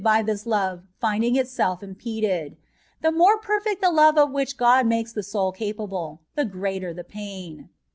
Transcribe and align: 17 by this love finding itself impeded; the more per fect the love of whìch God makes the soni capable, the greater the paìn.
17 0.03 0.13
by 0.15 0.23
this 0.23 0.47
love 0.47 0.81
finding 0.99 1.35
itself 1.35 1.83
impeded; 1.83 2.57
the 3.03 3.11
more 3.11 3.37
per 3.37 3.59
fect 3.61 3.81
the 3.81 3.91
love 3.91 4.17
of 4.17 4.29
whìch 4.31 4.57
God 4.57 4.87
makes 4.87 5.13
the 5.13 5.21
soni 5.21 5.53
capable, 5.55 6.21
the 6.33 6.43
greater 6.45 6.91
the 6.91 7.03
paìn. 7.03 7.69